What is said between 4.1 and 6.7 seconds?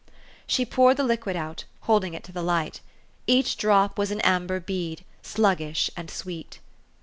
amber bead, sluggish and sweet.